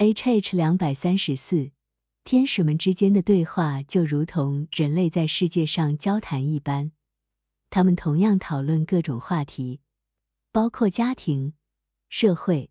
[0.00, 1.72] H H 两百三十四，
[2.22, 6.92] 天使们之间的对话就如同人类在世界上交谈一般，
[7.68, 9.80] 他们同样讨论各种话题，
[10.52, 11.52] 包括家庭、
[12.08, 12.70] 社会、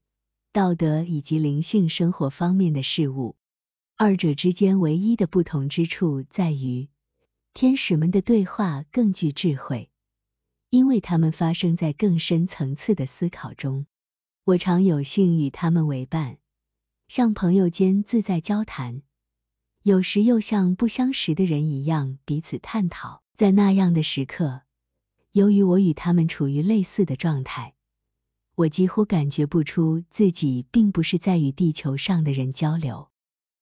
[0.54, 3.36] 道德以及灵性生活方面的事物。
[3.98, 6.88] 二者之间唯一的不同之处在于，
[7.54, 9.90] 天使们的对话更具智慧，
[10.70, 13.86] 因为他们发生在更深层次的思考中。
[14.46, 16.38] 我常有幸与他们为伴。
[17.08, 19.02] 像朋友间自在交谈，
[19.82, 23.24] 有时又像不相识的人一样彼此探讨。
[23.34, 24.62] 在那样的时刻，
[25.32, 27.76] 由于我与他们处于类似的状态，
[28.56, 33.08] 我几乎感觉不出自己并不是在与地球上的人交流。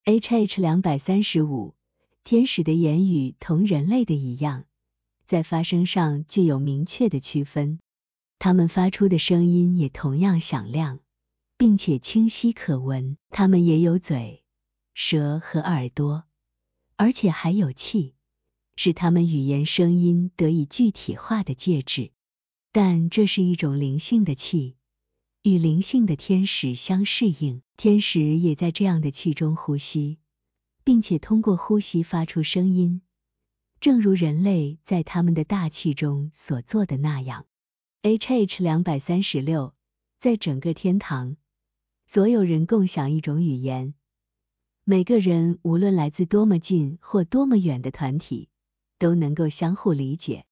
[0.06, 1.76] H H 两百三十五，
[2.24, 4.64] 天使的言语同人类的一样，
[5.26, 7.80] 在发声上具有明确的区分，
[8.40, 11.00] 他们发出的声音也同样响亮。
[11.58, 14.44] 并且清晰可闻，它们也有嘴、
[14.94, 16.26] 舌和耳朵，
[16.98, 18.16] 而且还有气，
[18.76, 22.12] 是它们语言声音得以具体化的介质。
[22.72, 24.76] 但这是一种灵性的气，
[25.44, 27.62] 与灵性的天使相适应。
[27.78, 30.18] 天使也在这样的气中呼吸，
[30.84, 33.02] 并且通过呼吸发出声音，
[33.80, 37.46] 正如人类在他们的大气中所做的那样。
[38.02, 39.74] H H 两百三十六，
[40.20, 41.38] 在整个天堂。
[42.08, 43.96] 所有人共享一种语言，
[44.84, 48.50] 每个人无论来自多么近或多么远的团体，
[49.00, 50.46] 都能够相互理解。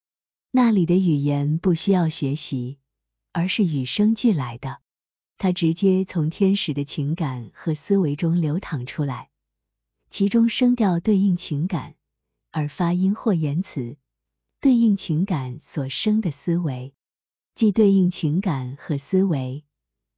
[0.50, 2.78] 那里的语言不需要学习，
[3.32, 4.80] 而是与生俱来的，
[5.38, 9.30] 它直接从天使的情感和思维中流淌出来，
[10.10, 11.94] 其中声调对应情感，
[12.50, 13.96] 而发音或言辞
[14.60, 16.94] 对应情感所生的思维，
[17.54, 19.64] 既对应情感和思维，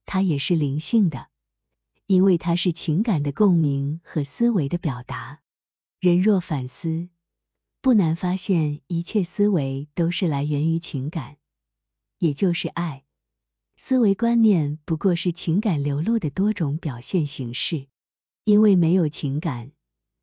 [0.06, 1.28] 它也是灵性的。
[2.06, 5.40] 因为它是情感的共鸣和思维的表达。
[5.98, 7.08] 人若反思，
[7.80, 11.36] 不难发现，一切思维都是来源于情感，
[12.18, 13.02] 也就是爱。
[13.76, 17.88] 思维观念不过是情感流露的多种表现形式。
[18.44, 19.72] 因为没有情感，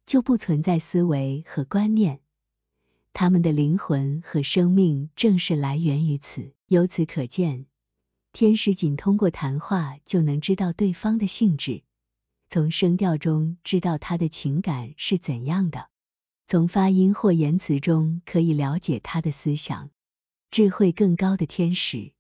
[0.06, 2.22] 就不存在思维和观念，
[3.12, 6.54] 他们的灵魂和生命正是来源于此。
[6.68, 7.66] 由此可见。
[8.34, 11.84] 天使仅通过谈话就能知道对方的性质，
[12.50, 15.88] 从声调中知道他的情感是怎样的，
[16.48, 19.92] 从发音或言辞中可以了解他的思想。
[20.50, 22.12] 智慧更高的天使，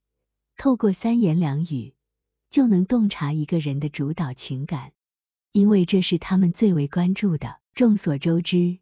[0.56, 1.96] 透过三言两语
[2.47, 4.94] 就能洞察一个人的主导情感，
[5.51, 7.59] 因为这是他们最为关注的。
[7.74, 8.78] 众所周知，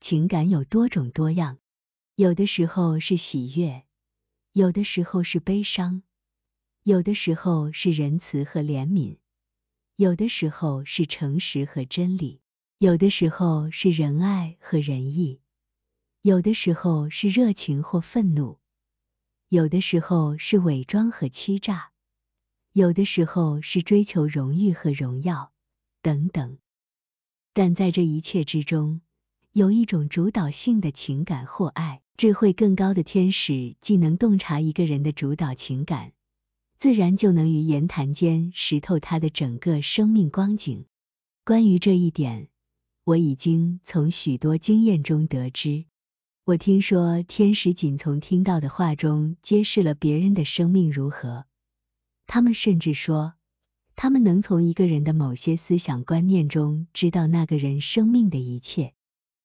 [0.00, 1.56] 情感有多种多样，
[2.14, 3.84] 有的时候是喜悦，
[4.52, 6.02] 有的时候是悲伤。
[6.84, 9.16] 有的时候是仁慈和怜悯，
[9.96, 12.42] 有的时候是诚实和真理，
[12.76, 15.40] 有的时候是仁爱和仁义，
[16.20, 18.58] 有的时候是热情或愤怒，
[19.48, 21.92] 有的时候是伪装和欺诈，
[22.74, 25.54] 有的时候是追求荣誉和荣耀，
[26.02, 26.58] 等等。
[27.54, 29.00] 但在这一切之中，
[29.52, 32.02] 有一种主导性的情感或爱。
[32.16, 36.12] 智慧更高的天使既能洞察一个人的主导情感。
[36.84, 40.84] 自然就能于言谈间识透他的整个生命光景。
[41.42, 42.48] 关于这一点，
[43.04, 45.86] 我已经从许多经验中得知。
[46.44, 51.46] 我听说天使仅从听到的话中揭示了别人的生命如何。
[52.26, 53.32] 他们甚至说，
[53.96, 58.92] 他们能从一个人的某些思想观念中知道那个人生命的一切，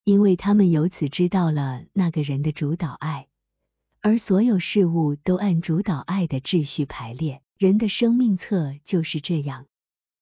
[0.03, 3.28] 因为他们由此知道了那个人的主导爱。
[4.01, 9.65] 而所有事物都按主导爱的秩序排列，人的生命册就是这样。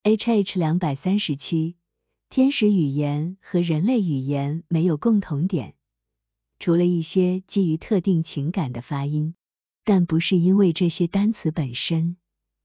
[0.02, 1.76] H H 两百三十七，
[2.28, 5.76] 天使语言和人类语言没有共同点，
[6.58, 9.36] 除了一些基于特定情感的发音，
[9.84, 12.18] 但不是因为这些单词本身，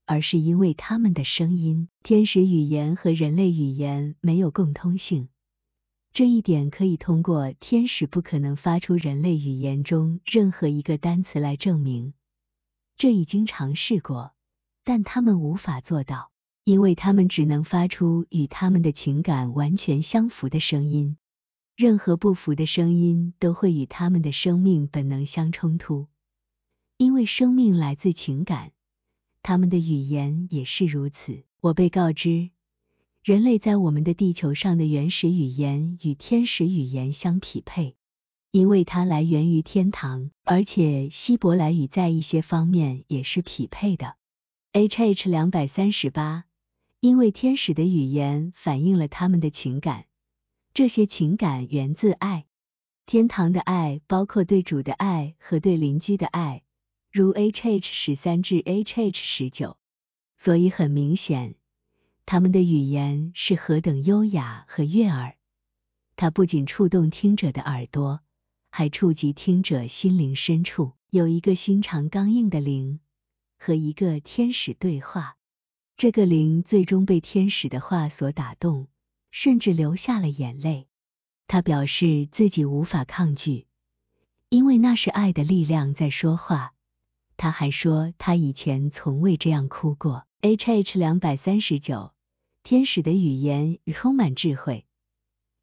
[0.07, 1.89] 而是因为它们的声音。
[2.01, 5.29] 天使语言和人类语言没有共通性。
[6.13, 12.13] 这一点可以通过天使不可能发出人类语言中任何一个单词来证明。
[12.95, 14.35] 这已经尝试过，
[14.83, 16.31] 但他们无法做到，
[16.63, 21.17] 因为他们只能发出与他们的情感完全相符的声音。
[21.75, 26.07] 任何不符的声音都会与他们的生命本能相冲突，
[26.97, 28.71] 因为生命来自情感，
[29.41, 31.43] 他们的语言也是如此。
[31.59, 32.51] 我被告知。
[33.23, 37.95] 人类在我们的地球上的原始语言与天使语言相匹配，
[38.51, 44.17] 因为它来源于天堂，而且希伯来语在一些方面也是匹配的。
[44.73, 46.43] H H 两百三十八，
[46.99, 50.03] 因为天使的语言反映了他们的情感，
[50.73, 52.43] 这些情感源自爱。
[53.05, 56.61] 天堂的爱包括对主的爱和对邻居的爱，
[57.09, 59.77] 如 H H 十三至 H H 十九。
[60.35, 61.55] 所以很明显，
[62.25, 65.35] 他们的语言是何等优雅和悦耳。
[66.15, 68.21] 它不仅触动听者的耳朵，
[68.69, 70.93] 还触及听者心灵深处。
[71.09, 72.99] 有一个心肠刚硬的灵
[73.59, 75.37] 和一个天使对话，
[75.95, 78.87] 这个灵最终被天使的话所打动，
[79.29, 80.87] 甚至流下了眼泪。
[81.45, 83.67] 他表示自己无法抗拒，
[84.49, 86.72] 因为那是爱的力量在说话。
[87.43, 90.23] 他还说他以前从未这样哭过。
[90.39, 92.13] H H 两百三十九，
[92.63, 94.85] 天使的语言充满智慧，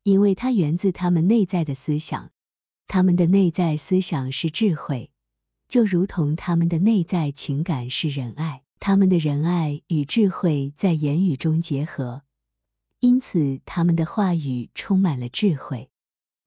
[0.03, 2.32] 因为它源自他们内在的思想。
[2.87, 5.11] 他们的内在思想是智慧，
[5.69, 8.61] 就如同他们的内在情感是仁爱。
[8.79, 12.21] 他们的仁爱与智慧在言语中结合。
[12.99, 15.90] 因此，他们的话语充满了智慧。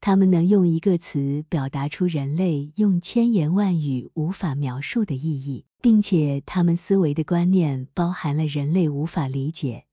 [0.05, 9.85] 他们能用一个词表达出人类用千言万语无法描述的意义，并且他们思维的观念包含了人类无法理解，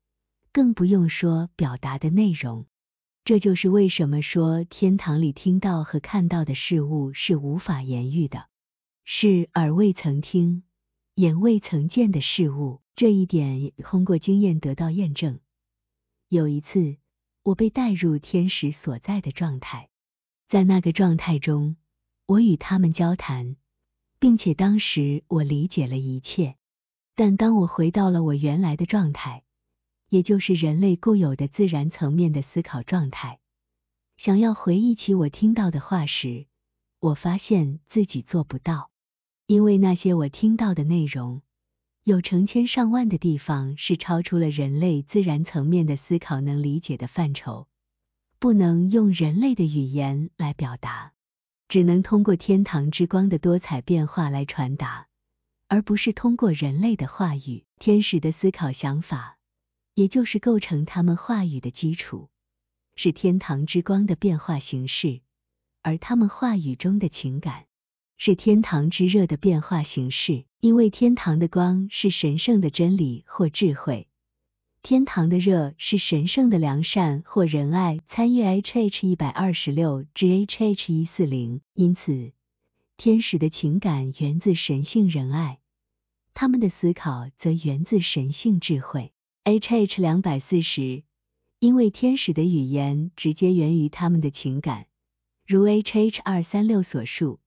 [0.51, 2.65] 更不用说表达的内容。
[3.23, 8.47] 这就是为什么说天堂里听到和看到的事物是无法言喻的，
[9.05, 10.63] 是耳未曾听、
[11.15, 12.81] 眼未曾见的事物。
[12.97, 15.39] 这一点通过经验得到验证。
[16.27, 16.97] 有一次，
[17.43, 19.87] 我被带入天使所在的状态，
[20.51, 21.77] 在那个状态中，
[22.25, 23.55] 我与他们交谈，
[24.19, 26.57] 并且当时我理解了一切。
[27.15, 29.43] 但当我回到了我原来的状态，
[30.09, 33.39] 也就是人类固有的自然层面的思考状态，
[34.17, 36.47] 想要回忆起我听到的话时，
[36.99, 38.91] 我发现自己做不到，
[39.45, 41.41] 因为那些我听到的内容。
[42.03, 47.69] 有成千上万的地方是超出了人类自然层面的思考能理解的范畴，
[48.41, 51.13] 不能用人类的语言来表达，
[51.67, 55.05] 只能通过天堂之光的多彩变化来传达，
[55.67, 57.65] 而不是通过人类的话语。
[57.77, 59.37] 天使的思考想法，
[59.93, 62.31] 也就是构成他们话语的基础，
[62.95, 65.21] 是天堂之光的变化形式，
[65.83, 67.65] 而他们话语中的情感。
[68.17, 74.07] 是天堂之热的变化形式，因为天堂的光是神圣的真理或智慧，
[74.83, 77.99] 天堂的热是神圣的良善或仁爱。
[78.07, 81.61] 参阅 H H 一百二十六至 H H 一四零。
[81.75, 82.31] 因此，
[82.97, 85.59] 天使的情感源自神性仁爱，
[86.33, 89.13] 他们的思考则源自神性智慧。
[89.43, 91.03] H H 两百四十，
[91.59, 94.87] 因为天使的语言直接源于他们的情感，
[95.45, 97.39] 如 H H 二三六所述。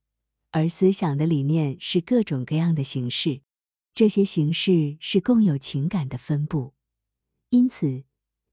[0.53, 3.41] 而思想的理念是各种各样的形式，
[3.93, 6.73] 这些形式是共有情感的分布。
[7.55, 8.03] 因此，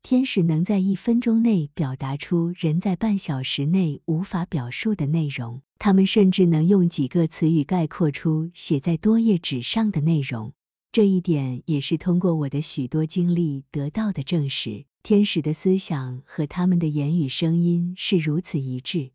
[0.03, 5.63] 天使能在一分钟内表达出人在半小时内无法表述的内容。
[5.79, 10.53] 他们甚至能用几个词语概括出写在多页纸上的内容。
[10.91, 14.85] 这一点也是通过我的许多经历得到的证实。
[15.01, 19.09] 天使的思想和他们的言语声音是如此一致。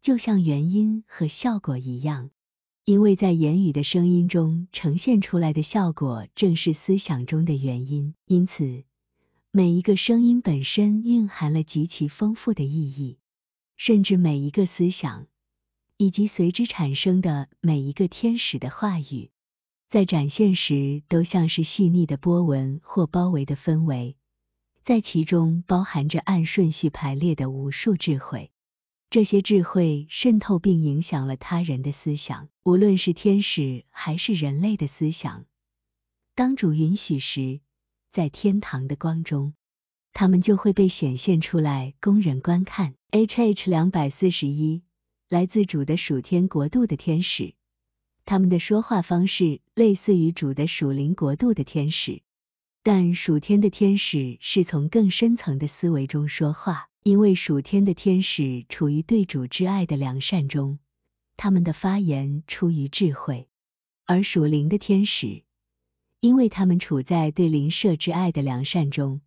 [0.00, 2.30] 就像原因和效果一样，
[2.84, 8.84] 因为在言语的声音中呈现出来的效果正是思想中的原因，因此
[9.56, 13.16] 每一个声音本身蕴含了极其丰富的意义，
[13.78, 15.28] 甚至每一个思想
[15.96, 19.30] 以及随之产生的每一个天使的话语，
[19.88, 24.18] 在展现时都像是细腻的波纹或包围的氛围，
[24.82, 28.50] 在其中包含着按顺序排列的无数智慧。
[29.08, 35.46] 这些智慧渗透并影响了他人的思想，无论是天使还是人类的思想。
[36.34, 37.62] 当主允许时，
[38.16, 39.52] 在天堂的光中，
[40.14, 42.94] 他们就会被显现出来，供人观看。
[43.10, 44.82] H H 两百四十一，
[45.28, 47.52] 来自主的属天国度的天使，
[48.24, 52.22] 他们的说话方式类似于主的属灵国度的天使，
[52.82, 56.88] 但属天的天使是从更深层的思维中说话。
[57.02, 60.78] 因为属天的天使处于对主之爱的良善中，
[61.36, 63.46] 他们的发言出于智慧；
[64.06, 65.42] 而属灵的天使，
[66.20, 69.20] 因为他们处在对灵舍之爱的良善中，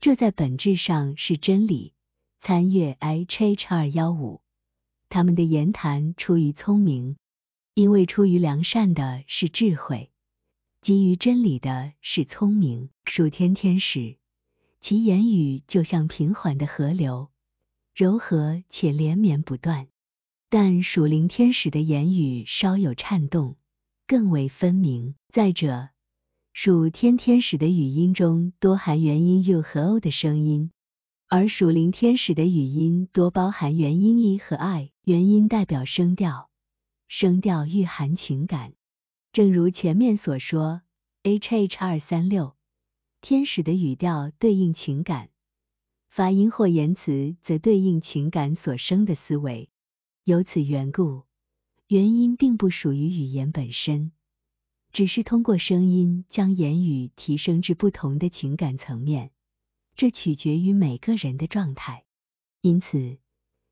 [0.00, 1.94] 这在本质上是真理。
[2.38, 4.40] 参阅 H H 二幺五，
[5.08, 7.16] 他们的言谈出于聪明，
[7.74, 10.10] 因为出于良善的是智慧，
[10.80, 12.90] 基于真理的是聪明。
[13.04, 14.16] 属天天使。
[14.80, 17.30] 其言语就像平缓的河流，
[17.94, 19.86] 柔和且连绵不断。
[20.48, 23.56] 但属灵天使的言语稍有颤动，
[24.08, 25.14] 更为分明。
[25.28, 25.90] 再者，
[26.54, 30.70] 属天天使的语音中多含元音 u 和 o 的声音，
[31.26, 34.90] 而属灵天使的语音多包含元音 e 和 i。
[35.02, 36.50] 元音代表声调，
[37.08, 38.74] 声调蕴含情感。
[39.32, 40.82] 正如前面所说
[41.22, 42.54] ，H H 二三六，
[43.22, 45.30] 天使的语调对应情感，
[46.10, 49.70] 发音或言辞则对应情感所生的思维。
[50.22, 51.22] 由此缘故，
[51.88, 54.12] 元音并不属于语言本身。
[54.92, 59.30] 只是通过声音将言语提升至不同的情感层面，
[59.96, 62.04] 这取决于每个人的状态。
[62.60, 63.18] 因此，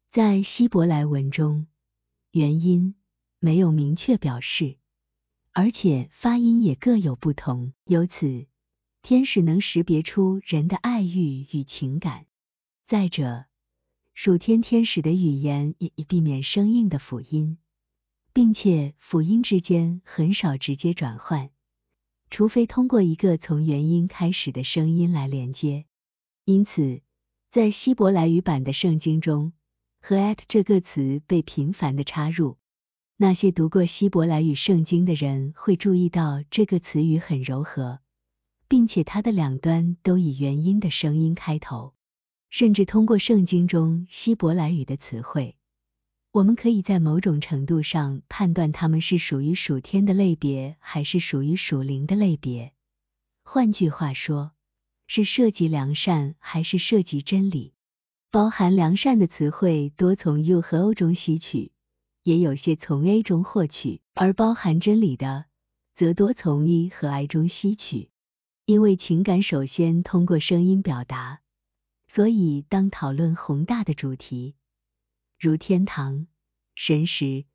[0.08, 1.66] 在希伯来文中，
[2.30, 2.94] 元音
[3.38, 4.78] 没有明确表示，
[5.52, 7.74] 而且发音也各有不同。
[7.84, 8.46] 由此，
[9.02, 12.24] 天使能识别出人的爱欲与情感。
[12.86, 13.44] 再者，
[14.14, 17.58] 属天天使的语言也以避免生硬的辅音。
[18.32, 21.50] 并且辅音之间很少直接转换，
[22.30, 25.87] 除非通过一个从元音开始的声音来连接。
[26.44, 27.02] 因此，
[27.50, 29.52] 在希伯来语版的圣经中，
[30.00, 32.56] 和 at 这个词被频繁的插入。
[33.16, 38.00] 那些读过希伯来语圣经的人会注意到这个词语很柔和，
[38.68, 41.94] 并且它的两端都以元音的声音开头。
[42.49, 45.56] 甚至通过圣经中希伯来语的词汇。
[46.32, 52.72] 我们可以在某种程度上判断它们是属于属天的类别，还是属于属灵的类别。
[53.42, 54.52] 换句话说，
[55.08, 57.75] 是涉及良善，还是涉及真理。
[58.30, 61.72] 包含良善的词汇多从 U 和 O 中吸取，
[62.22, 65.46] 也有些从 A 中获取；而包含真理的，
[65.96, 68.08] 则多从 E 和 I 中吸取。
[68.66, 71.40] 因为情感首先通过声音表达，
[72.06, 74.54] 所以当讨论宏大的主题。
[75.42, 76.26] 如天堂、
[76.75, 77.47] 神识，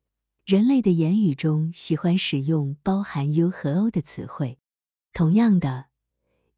[0.44, 4.58] 人类的言语中喜欢使用包含 U 和 O 的词汇。
[5.12, 5.84] 同样的，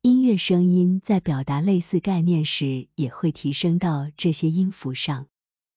[0.01, 5.27] 音乐声音在表达类似概念时，也会提升到这些音符上。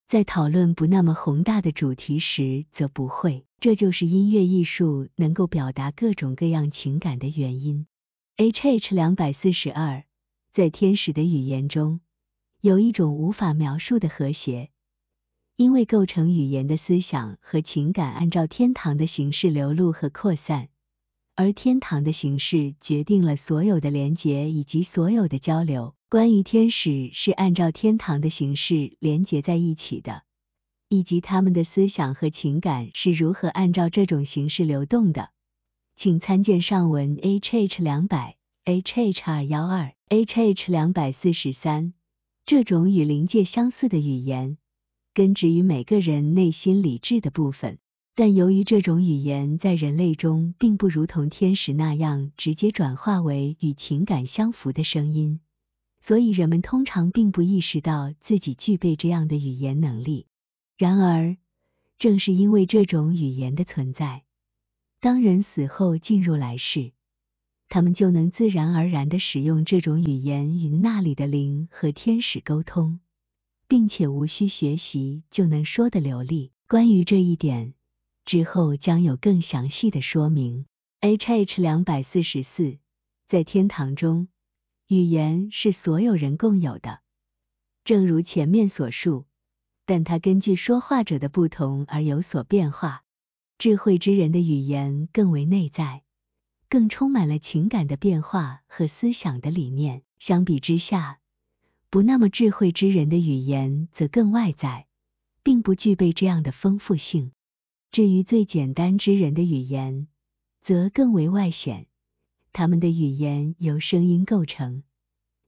[0.08, 3.46] 在讨论不那么宏大的主题时，则不会。
[3.60, 7.88] 这就是音乐艺术能够表达各种各样情感的原因。
[8.38, 10.05] H H 两百四十二，
[10.50, 12.00] 在天使的语言中，
[12.62, 14.70] 有一种无法描述的和谐。
[15.55, 20.70] 因为构成语言的思想和情感按照天堂的形式流露和扩散，
[21.36, 25.96] 而天堂的形式决定了所有的连结以及所有的交流。
[26.10, 30.24] 关于天使是按照天堂的形式连结在一起的，
[30.89, 35.29] 以及他们的思想和情感是如何按照这种形式流动的，
[35.96, 41.93] 请参见上文 H H 两百 H H 二幺二 H H 两百四十三。
[42.46, 44.58] 这种与灵界相似的语言。
[45.13, 47.80] 根植于每个人内心理智的部分，
[48.15, 55.41] 但由于这种语言在人类中并不如同天使那样直接转化为与情感相符的声音，
[56.00, 60.27] 所以人们通常并不意识到自己具备这样的语言能力。
[60.77, 61.36] 然而，
[61.98, 64.24] 正是因为这种语言的存在，
[65.01, 66.94] 当人死后进入来世，
[67.68, 73.01] 他们就能自然而然的使用这种语言与那里的灵和天使沟通。
[73.71, 76.51] 并且无需学习就能说的流利。
[76.67, 77.73] 关于这一点，
[78.25, 80.65] 之后将有更详细的说明。
[80.99, 82.79] H H 两百四十四，
[83.27, 84.27] 在天堂中，
[84.87, 86.99] 语言是所有人共有的，
[87.85, 89.25] 正如前面所述，
[89.85, 93.05] 但它根据说话者的不同而有所变化。
[93.57, 96.03] 智慧之人的语言更为内在，
[96.67, 100.03] 更充满了情感的变化和思想的理念。
[100.19, 101.20] 相比之下，
[101.91, 104.88] 不那么智慧之人的语言则更外在，
[105.43, 107.33] 并不具备这样的丰富性。
[107.91, 110.07] 至于最简单之人的语言，
[110.62, 111.88] 则更为外显。
[112.53, 114.83] 他们的语言由声音构成，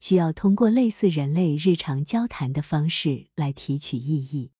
[0.01, 4.51] 需要通过类似人类日常交谈的方式来提取意义。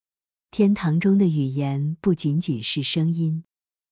[0.50, 3.44] 天堂中的语言不仅仅是声音，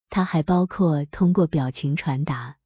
[0.08, 2.56] 它还包括通过表情传达。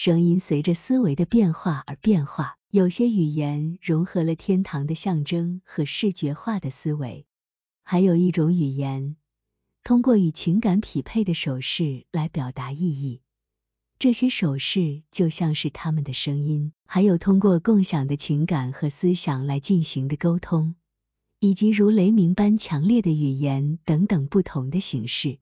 [0.00, 2.56] 声音随着思维的变化而变化。
[2.70, 7.26] 有些语言融合了天堂的象征和视觉化的思维，
[7.82, 9.16] 还有一种语言
[9.82, 13.22] 通过与情感匹配的手势来表达意义。
[13.98, 16.72] 这些手势就像是他们的声音。
[16.86, 20.76] 还有通过共享的情感和思想来进行的沟通，
[21.40, 25.40] 以及如雷鸣般强烈的语言等等不同的形式。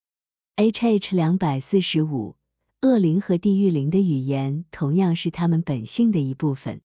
[0.54, 2.36] H H 两百四十五，
[2.80, 6.82] 恶灵和地狱灵的语言同样是他们本性的一部分。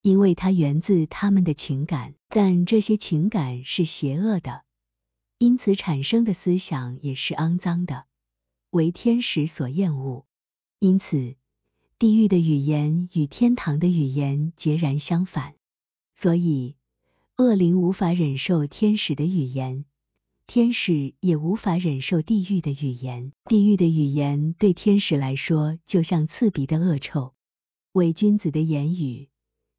[0.00, 4.62] 因为它源自他们的情感，但这些情感是邪恶的，
[5.38, 8.04] 因此产生的思想也是肮脏的，
[8.68, 10.26] 为天使所厌恶。
[10.78, 11.36] 因此，
[11.98, 15.54] 地狱的语言与天堂的语言截然相反，
[16.12, 16.76] 所以
[17.38, 19.86] 恶灵无法忍受天使的语言，
[20.46, 23.32] 天使也无法忍受地狱的语言。
[23.46, 27.34] 地狱的语言对天使来说就像刺鼻的恶臭，
[27.92, 29.28] 伪君子的言语，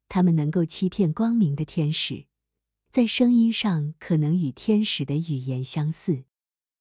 [0.08, 2.26] 他们能够欺骗光明的天使，
[2.90, 6.24] 在声音上可能与天使的语言相似。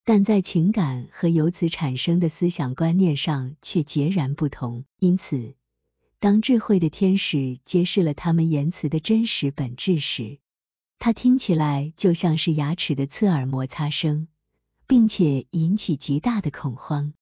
[0.03, 4.85] 但在情感和由此产生的思想观念上却截然不同。
[4.99, 5.55] 因此，
[6.19, 10.37] 当智慧的天使揭示了他们言辞的真实本质时，
[10.97, 14.27] 它听起来就像是牙齿的刺耳摩擦声，
[14.87, 17.13] 并且引起极大的恐慌。